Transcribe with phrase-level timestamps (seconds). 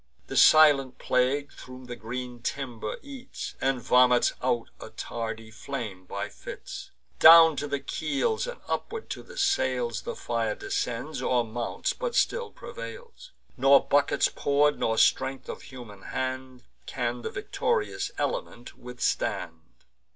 [0.25, 6.27] The silent plague thro' the green timber eats, And vomits out a tardy flame by
[6.27, 6.89] fits.
[7.19, 12.15] Down to the keels, and upward to the sails, The fire descends, or mounts, but
[12.15, 19.61] still prevails; Nor buckets pour'd, nor strength of human hand, Can the victorious element withstand.